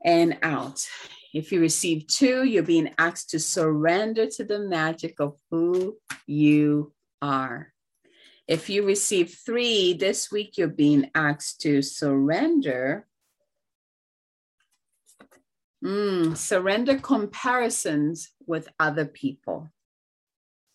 and 0.05 0.39
out. 0.43 0.87
If 1.35 1.53
you 1.53 1.61
receive 1.61 2.07
two, 2.07 2.45
you're 2.45 2.63
being 2.63 2.95
asked 2.97 3.31
to 3.31 3.41
surrender 3.41 4.27
to 4.27 4.45
the 4.45 4.61
magic 4.61 5.21
of 5.21 5.37
who 5.51 5.99
you 6.27 6.93
are. 7.21 7.73
If 8.47 8.71
you 8.71 8.85
receive 8.85 9.37
three 9.45 9.93
this 9.93 10.31
week, 10.33 10.57
you're 10.57 10.69
being 10.69 11.11
asked 11.15 11.61
to 11.63 11.83
surrender. 11.83 13.07
Mm, 15.85 16.37
surrender 16.37 16.99
comparisons 16.99 18.31
with 18.47 18.69
other 18.81 19.05
people. 19.05 19.71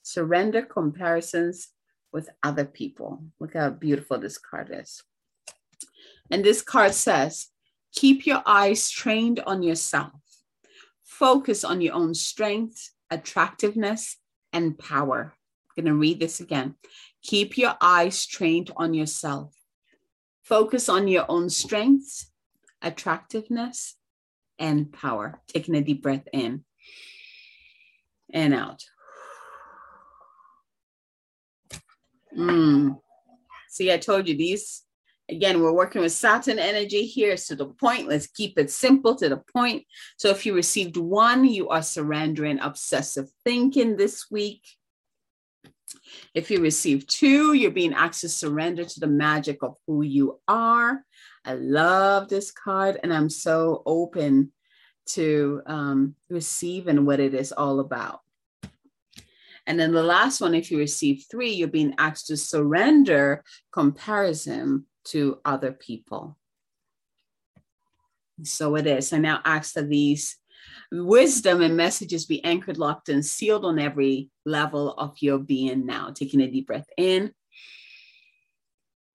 Surrender 0.01 0.61
comparisons 0.61 1.69
with 2.13 2.29
other 2.41 2.65
people. 2.65 3.23
Look 3.39 3.55
how 3.55 3.71
beautiful 3.71 4.19
this 4.19 4.37
card 4.37 4.69
is. 4.71 5.03
And 6.31 6.43
this 6.43 6.61
card 6.61 6.93
says, 6.93 7.49
keep 7.93 8.25
your 8.25 8.43
eyes 8.45 8.89
trained 8.89 9.41
on 9.45 9.61
yourself. 9.61 10.13
Focus 11.03 11.63
on 11.63 11.81
your 11.81 11.93
own 11.93 12.13
strength, 12.13 12.91
attractiveness, 13.11 14.17
and 14.51 14.77
power. 14.77 15.33
I'm 15.77 15.83
going 15.83 15.93
to 15.93 15.99
read 15.99 16.19
this 16.19 16.39
again. 16.39 16.75
Keep 17.21 17.57
your 17.57 17.75
eyes 17.81 18.25
trained 18.25 18.71
on 18.77 18.93
yourself. 18.93 19.53
Focus 20.43 20.87
on 20.89 21.07
your 21.07 21.25
own 21.29 21.49
strengths, 21.49 22.31
attractiveness, 22.81 23.95
and 24.59 24.91
power. 24.91 25.41
Taking 25.47 25.75
a 25.75 25.81
deep 25.81 26.01
breath 26.01 26.27
in 26.33 26.63
and 28.33 28.53
out. 28.53 28.83
Mm. 32.37 32.99
See, 33.69 33.91
I 33.91 33.97
told 33.97 34.27
you 34.27 34.35
these 34.37 34.83
Again, 35.29 35.61
we're 35.61 35.71
working 35.71 36.01
with 36.01 36.11
Saturn 36.11 36.59
energy 36.59 37.05
here. 37.05 37.37
So 37.37 37.55
the 37.55 37.67
point, 37.67 38.09
let's 38.09 38.27
keep 38.27 38.59
it 38.59 38.69
simple 38.69 39.15
to 39.15 39.29
the 39.29 39.41
point. 39.53 39.85
So 40.17 40.29
if 40.29 40.45
you 40.45 40.53
received 40.53 40.97
one, 40.97 41.45
you 41.45 41.69
are 41.69 41.81
surrendering 41.81 42.59
obsessive 42.59 43.29
thinking 43.45 43.95
this 43.95 44.29
week. 44.29 44.61
If 46.33 46.51
you 46.51 46.59
receive 46.59 47.07
two, 47.07 47.53
you're 47.53 47.71
being 47.71 47.93
asked 47.93 48.21
to 48.21 48.29
surrender 48.29 48.83
to 48.83 48.99
the 48.99 49.07
magic 49.07 49.63
of 49.63 49.77
who 49.87 50.01
you 50.01 50.39
are. 50.47 51.05
I 51.45 51.55
love 51.55 52.29
this 52.29 52.51
card, 52.51 52.99
and 53.03 53.13
I'm 53.13 53.29
so 53.29 53.83
open 53.85 54.51
to 55.07 55.61
um, 55.65 56.15
receiving 56.29 57.05
what 57.05 57.19
it 57.19 57.33
is 57.33 57.51
all 57.51 57.79
about. 57.79 58.21
And 59.65 59.79
then 59.79 59.91
the 59.91 60.03
last 60.03 60.41
one, 60.41 60.53
if 60.53 60.71
you 60.71 60.77
receive 60.77 61.25
three, 61.29 61.51
you're 61.51 61.67
being 61.67 61.95
asked 61.97 62.27
to 62.27 62.37
surrender 62.37 63.43
comparison 63.71 64.85
to 65.05 65.39
other 65.45 65.71
people. 65.71 66.37
So 68.43 68.75
it 68.75 68.87
is. 68.87 69.13
I 69.13 69.19
now 69.19 69.41
ask 69.45 69.73
that 69.73 69.89
these 69.89 70.37
wisdom 70.91 71.61
and 71.61 71.77
messages 71.77 72.25
be 72.25 72.43
anchored, 72.43 72.77
locked, 72.77 73.09
and 73.09 73.25
sealed 73.25 73.63
on 73.63 73.79
every 73.79 74.29
level 74.45 74.93
of 74.93 75.15
your 75.19 75.39
being 75.39 75.85
now. 75.85 76.09
Taking 76.09 76.41
a 76.41 76.47
deep 76.49 76.67
breath 76.67 76.87
in 76.97 77.33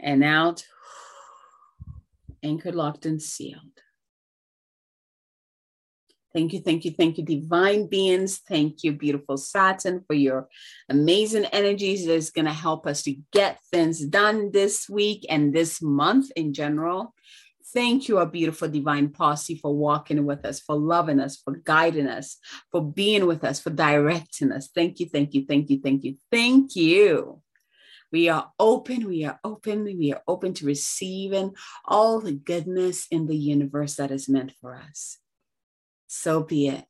and 0.00 0.24
out, 0.24 0.64
anchored, 2.42 2.74
locked, 2.74 3.06
and 3.06 3.20
sealed. 3.20 3.80
Thank 6.34 6.52
you, 6.52 6.60
thank 6.60 6.84
you, 6.84 6.90
thank 6.90 7.16
you, 7.16 7.24
divine 7.24 7.86
beings. 7.86 8.38
Thank 8.38 8.84
you, 8.84 8.92
beautiful 8.92 9.38
Saturn, 9.38 10.04
for 10.06 10.14
your 10.14 10.48
amazing 10.88 11.46
energies 11.46 12.06
that 12.06 12.14
is 12.14 12.30
going 12.30 12.44
to 12.44 12.52
help 12.52 12.86
us 12.86 13.02
to 13.04 13.16
get 13.32 13.58
things 13.72 14.04
done 14.04 14.50
this 14.52 14.88
week 14.88 15.24
and 15.30 15.54
this 15.54 15.80
month 15.80 16.30
in 16.36 16.52
general. 16.52 17.14
Thank 17.72 18.08
you, 18.08 18.18
our 18.18 18.26
beautiful 18.26 18.68
divine 18.68 19.08
posse, 19.08 19.56
for 19.56 19.74
walking 19.74 20.24
with 20.26 20.44
us, 20.44 20.60
for 20.60 20.76
loving 20.76 21.18
us, 21.18 21.36
for 21.36 21.54
guiding 21.56 22.06
us, 22.06 22.36
for 22.70 22.82
being 22.84 23.26
with 23.26 23.42
us, 23.44 23.60
for 23.60 23.70
directing 23.70 24.52
us. 24.52 24.68
Thank 24.74 25.00
you, 25.00 25.06
thank 25.06 25.34
you, 25.34 25.44
thank 25.46 25.70
you, 25.70 25.80
thank 25.82 26.04
you, 26.04 26.16
thank 26.30 26.76
you. 26.76 27.42
We 28.10 28.28
are 28.28 28.50
open, 28.58 29.06
we 29.06 29.24
are 29.24 29.38
open, 29.44 29.84
we 29.84 30.12
are 30.12 30.22
open 30.26 30.54
to 30.54 30.66
receiving 30.66 31.54
all 31.84 32.20
the 32.20 32.32
goodness 32.32 33.06
in 33.10 33.26
the 33.26 33.36
universe 33.36 33.96
that 33.96 34.10
is 34.10 34.28
meant 34.28 34.52
for 34.60 34.74
us 34.74 35.18
so 36.08 36.42
be 36.42 36.68
it. 36.68 36.84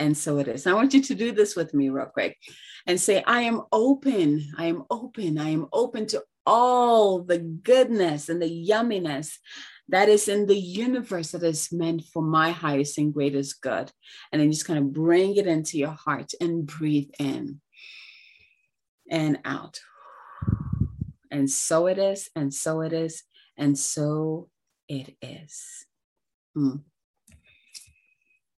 And 0.00 0.16
so 0.16 0.38
it 0.38 0.48
is. 0.48 0.66
I 0.66 0.74
want 0.74 0.92
you 0.92 1.00
to 1.02 1.14
do 1.14 1.32
this 1.32 1.56
with 1.56 1.72
me 1.72 1.88
real 1.88 2.06
quick 2.06 2.36
and 2.86 3.00
say, 3.00 3.22
I 3.26 3.42
am 3.42 3.62
open. 3.72 4.44
I 4.58 4.66
am 4.66 4.84
open. 4.90 5.38
I 5.38 5.50
am 5.50 5.68
open 5.72 6.06
to 6.08 6.22
all 6.44 7.22
the 7.22 7.38
goodness 7.38 8.28
and 8.28 8.42
the 8.42 8.66
yumminess 8.68 9.36
that 9.88 10.08
is 10.08 10.28
in 10.28 10.46
the 10.46 10.58
universe 10.58 11.30
that 11.30 11.42
is 11.42 11.72
meant 11.72 12.02
for 12.12 12.22
my 12.22 12.50
highest 12.50 12.98
and 12.98 13.14
greatest 13.14 13.62
good. 13.62 13.92
And 14.32 14.42
then 14.42 14.50
just 14.50 14.66
kind 14.66 14.78
of 14.78 14.92
bring 14.92 15.36
it 15.36 15.46
into 15.46 15.78
your 15.78 15.92
heart 15.92 16.32
and 16.40 16.66
breathe 16.66 17.10
in 17.18 17.60
and 19.08 19.38
out. 19.44 19.78
And 21.34 21.50
so 21.50 21.88
it 21.88 21.98
is, 21.98 22.30
and 22.36 22.54
so 22.54 22.80
it 22.80 22.92
is, 22.92 23.24
and 23.56 23.76
so 23.76 24.50
it 24.88 25.16
is. 25.20 25.84
Mm. 26.56 26.84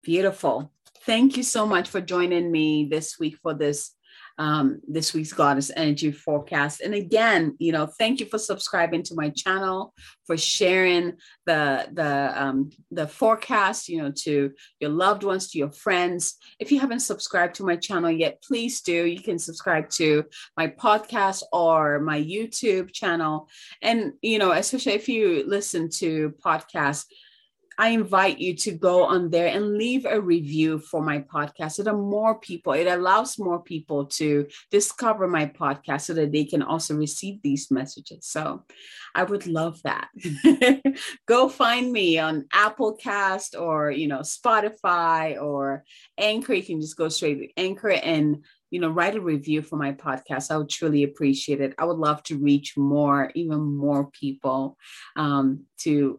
Beautiful. 0.03 0.73
Thank 1.07 1.37
you 1.37 1.45
so 1.45 1.67
much 1.67 1.89
for 1.89 2.01
joining 2.01 2.51
me 2.51 2.89
this 2.91 3.17
week 3.17 3.37
for 3.41 3.55
this 3.55 3.94
um, 4.39 4.81
this 4.87 5.15
week's 5.15 5.33
Goddess 5.33 5.71
Energy 5.77 6.11
Forecast. 6.11 6.81
And 6.81 6.95
again, 6.95 7.55
you 7.59 7.73
know, 7.73 7.87
thank 7.87 8.21
you 8.21 8.27
for 8.27 8.39
subscribing 8.39 9.03
to 9.05 9.15
my 9.15 9.31
channel, 9.31 9.95
for 10.27 10.37
sharing 10.37 11.15
the 11.47 11.89
the 11.93 12.43
um, 12.43 12.71
the 12.91 13.07
forecast, 13.07 13.89
you 13.89 14.03
know, 14.03 14.13
to 14.25 14.53
your 14.81 14.91
loved 14.91 15.23
ones, 15.23 15.51
to 15.51 15.59
your 15.59 15.71
friends. 15.71 16.37
If 16.59 16.73
you 16.73 16.81
haven't 16.81 17.01
subscribed 17.01 17.57
to 17.57 17.65
my 17.65 17.77
channel 17.77 18.11
yet, 18.11 18.43
please 18.43 18.81
do. 18.81 19.07
You 19.07 19.21
can 19.21 19.39
subscribe 19.39 19.89
to 19.91 20.25
my 20.57 20.69
podcast 20.69 21.43
or 21.53 22.01
my 22.01 22.21
YouTube 22.21 22.93
channel. 22.93 23.49
And 23.83 24.15
you 24.23 24.39
know, 24.39 24.53
especially 24.53 24.93
if 24.93 25.09
you 25.09 25.45
listen 25.47 25.89
to 25.99 26.35
podcasts 26.45 27.07
I 27.79 27.89
invite 27.89 28.39
you 28.39 28.55
to 28.57 28.73
go 28.73 29.05
on 29.05 29.31
there 29.31 29.49
and 29.49 29.77
leave 29.77 30.05
a 30.05 30.21
review 30.21 30.79
for 30.79 31.03
my 31.03 31.21
podcast 31.21 31.73
so 31.73 31.83
that 31.83 31.95
more 31.95 32.39
people, 32.39 32.73
it 32.73 32.87
allows 32.87 33.39
more 33.39 33.63
people 33.63 34.07
to 34.07 34.47
discover 34.71 35.27
my 35.27 35.47
podcast 35.47 36.03
so 36.03 36.15
that 36.15 36.33
they 36.33 36.45
can 36.45 36.63
also 36.63 36.95
receive 36.95 37.43
these 37.43 37.71
messages. 37.71 38.27
So 38.27 38.65
I 39.15 39.25
would 39.25 39.47
love 39.47 39.81
that. 39.83 40.09
go 41.27 41.49
find 41.49 41.93
me 41.93 42.19
on 42.19 42.47
Apple 42.53 42.95
Cast 42.95 43.57
or, 43.57 43.91
you 43.91 44.09
know, 44.09 44.21
Spotify 44.21 45.41
or 45.41 45.85
Anchor. 46.19 46.55
You 46.55 46.63
can 46.63 46.81
just 46.81 46.97
go 46.97 47.09
straight 47.09 47.41
to 47.41 47.63
Anchor 47.63 47.91
and 47.91 48.45
you 48.75 48.81
know, 48.81 48.91
write 48.91 49.15
a 49.15 49.21
review 49.21 49.63
for 49.63 49.77
my 49.77 49.93
podcast. 49.93 50.51
I 50.51 50.57
would 50.57 50.69
truly 50.69 51.05
appreciate 51.05 51.61
it. 51.61 51.75
I 51.79 51.85
would 51.85 51.99
love 51.99 52.25
to 52.25 52.37
reach 52.37 52.77
more, 52.77 53.31
even 53.37 53.61
more 53.77 54.11
people 54.11 54.77
um, 55.15 55.67
to 55.83 56.19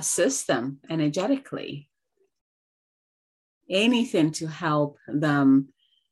assist 0.00 0.46
them 0.46 0.78
energetically. 0.88 1.88
Anything 3.68 4.32
to 4.32 4.46
help 4.46 4.96
them, 5.06 5.68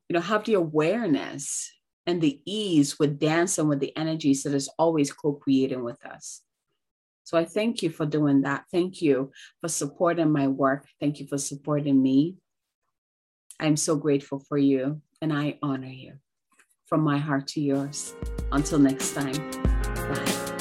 you 0.08 0.14
know, 0.14 0.20
have 0.20 0.44
the 0.44 0.54
awareness 0.54 1.72
and 2.06 2.20
the 2.20 2.40
ease 2.44 2.98
with 2.98 3.18
dancing 3.18 3.66
with 3.66 3.80
the 3.80 3.96
energies 3.96 4.42
that 4.42 4.54
is 4.54 4.68
always 4.78 5.12
co-creating 5.12 5.82
with 5.82 6.04
us. 6.06 6.42
So 7.24 7.36
I 7.36 7.44
thank 7.44 7.82
you 7.82 7.90
for 7.90 8.06
doing 8.06 8.42
that. 8.42 8.64
Thank 8.70 9.02
you 9.02 9.32
for 9.60 9.68
supporting 9.68 10.30
my 10.30 10.48
work. 10.48 10.86
Thank 11.00 11.18
you 11.20 11.26
for 11.26 11.38
supporting 11.38 12.00
me. 12.00 12.36
I'm 13.60 13.76
so 13.76 13.96
grateful 13.96 14.40
for 14.48 14.56
you 14.56 15.02
and 15.20 15.32
I 15.32 15.58
honor 15.62 15.94
you 16.04 16.14
from 16.86 17.00
my 17.02 17.18
heart 17.18 17.48
to 17.48 17.60
yours. 17.60 18.14
Until 18.52 18.78
next 18.78 19.14
time, 19.14 19.36
bye. 19.94 20.57